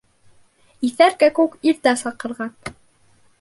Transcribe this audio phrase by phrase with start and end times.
[0.89, 2.57] Иҫәр кәкүк иртә саҡырған.